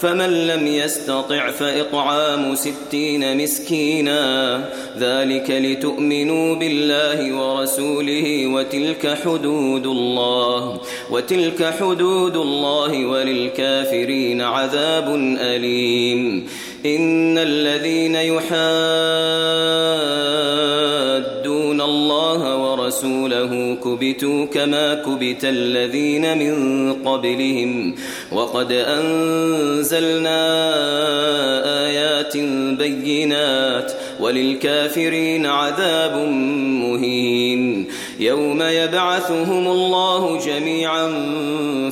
فمن 0.00 0.46
لم 0.46 0.66
يستطع 0.66 1.50
فإطعام 1.50 2.54
ستين 2.54 3.42
مسكينا. 3.42 4.64
ذلك 4.98 5.50
لتؤمنوا 5.50 6.54
بالله 6.54 7.34
ورسوله 7.34 8.46
وتلك 8.46 9.18
حدود 9.24 9.86
الله 9.86 10.80
وتلك 11.10 11.74
حدود 11.80 12.36
الله 12.36 13.06
وللكافرين 13.06 14.40
عذاب 14.42 15.14
أليم. 15.40 16.48
إن 16.86 17.38
الذين 17.38 18.14
يحادون 18.14 18.50
الله 20.00 20.49
ورسوله 22.90 23.76
كبتوا 23.84 24.44
كما 24.46 24.94
كبت 24.94 25.44
الذين 25.44 26.38
من 26.38 26.92
قبلهم 27.04 27.94
وقد 28.32 28.72
أنزلنا 28.72 30.40
آيات 31.86 32.36
بينات 32.78 33.92
وللكافرين 34.20 35.46
عذاب 35.46 36.28
مهين 36.82 37.86
يوم 38.20 38.62
يبعثهم 38.62 39.68
الله 39.68 40.38
جميعا 40.46 41.08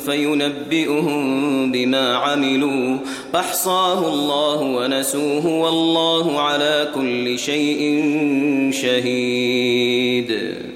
فينبئهم 0.07 1.73
بما 1.73 2.17
عملوا 2.17 2.99
أحصاه 3.35 4.09
الله 4.09 4.61
ونسوه 4.61 5.47
والله 5.47 6.41
على 6.41 6.89
كل 6.95 7.39
شيء 7.39 8.03
شهيد 8.73 10.68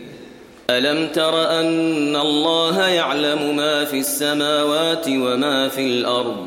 ألم 0.70 1.08
تر 1.08 1.60
أن 1.60 2.16
الله 2.16 2.88
يعلم 2.88 3.56
ما 3.56 3.84
في 3.84 3.98
السماوات 3.98 5.08
وما 5.08 5.68
في 5.68 5.86
الأرض 5.86 6.46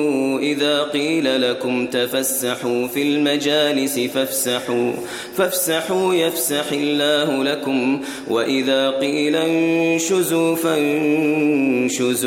إذا 0.51 0.83
قيل 0.83 1.41
لكم 1.41 1.87
تفسحوا 1.87 2.87
في 2.87 3.01
المجالس 3.01 3.99
فافسحوا 3.99 4.91
فافسحوا 5.35 6.13
يفسح 6.13 6.71
الله 6.71 7.43
لكم 7.43 8.01
وإذا 8.27 8.89
قيل 8.89 9.35
انشزوا 9.35 10.55
فانشزوا. 10.55 12.21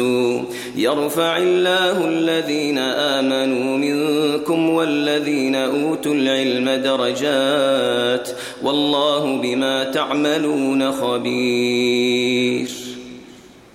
يرفع 0.77 1.37
الله 1.37 2.09
الذين 2.09 2.79
آمنوا 2.79 3.77
منكم 3.77 4.71
والذين 4.71 5.55
أوتوا 5.55 6.15
العلم 6.15 6.71
درجات 6.71 8.29
والله 8.63 9.37
بما 9.37 9.85
تعملون 9.85 10.93
خبير. 10.93 12.69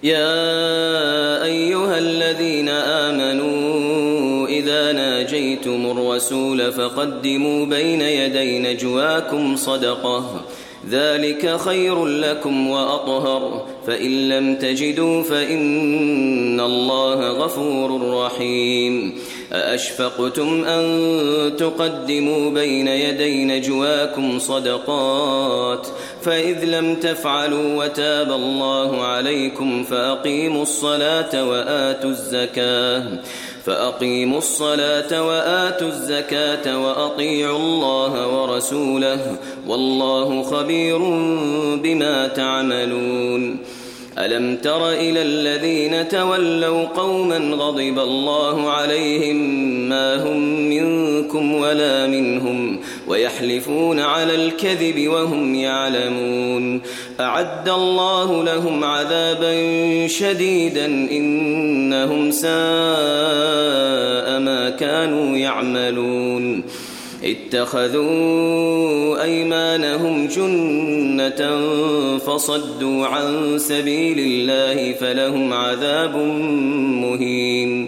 يا 0.04 1.44
أيها 1.44 1.98
الذين 1.98 2.59
ناجيتم 5.30 5.92
الرسول 5.92 6.72
فقدموا 6.72 7.66
بين 7.66 8.02
يدي 8.02 8.60
نجواكم 8.60 9.56
صدقة. 9.56 10.42
ذلك 10.90 11.60
خير 11.60 12.06
لكم 12.06 12.70
وأطهر. 12.70 13.66
فإن 13.88 14.30
لم 14.30 14.56
تجدوا 14.56 15.24
فإن 15.24 16.60
الله 16.60 17.30
غفور 17.30 18.14
رحيم. 18.26 19.14
أأشفقتم 19.54 20.66
أن 20.66 21.56
تقدموا 21.58 22.52
بين 22.52 22.88
يدي 22.88 23.46
نجواكم 23.46 24.40
صدقات؟ 24.40 25.88
فإذ 26.22 26.66
لم 26.66 26.96
تفعلوا 26.96 27.86
وتاب 27.86 28.32
الله 28.32 29.02
عليكم 29.02 29.84
فأقيموا 29.84 30.64
الصلاة 30.64 31.50
وآتوا 31.50 32.10
الزكاة. 32.10 33.20
فأقيموا 33.66 34.38
الصلاة 34.38 35.28
وآتوا 35.28 35.88
الزكاة 35.88 36.86
وأطيعوا 36.86 37.58
الله 37.58 38.42
ورسوله 38.42 39.36
والله 39.68 40.44
خبير 40.44 40.98
بما 41.76 42.28
تعملون. 42.28 43.58
ألم 44.18 44.58
تر 44.58 44.92
إلى 44.92 45.22
الذين 45.22 46.08
تولوا 46.08 46.86
قوما 46.86 47.38
غضب 47.38 48.00
الله 48.00 48.70
عليهم 48.70 49.36
ما 49.90 50.16
هم 50.16 50.72
منكم 51.30 51.56
ولا 51.56 52.08
منهم 52.08 52.80
ويحلفون 53.08 54.00
على 54.00 54.36
الكذب 54.36 55.08
وهم 55.08 55.56
يعلمون. 55.56 56.82
أعد 57.20 57.70
الله 57.70 58.44
لهم 58.44 58.84
عذابا 58.84 60.08
شديدا 60.08 60.86
إنهم 60.86 62.32
ساء 62.32 62.50
ما 64.40 64.76
كانوا 64.80 65.38
يعملون. 65.38 66.64
اتخذوا 67.24 69.24
أيمانهم 69.24 70.28
جنة 70.28 71.60
فصدوا 72.18 73.08
عن 73.08 73.58
سبيل 73.58 74.20
الله 74.20 74.94
فلهم 74.94 75.54
عذاب 75.54 76.16
مهين. 77.04 77.88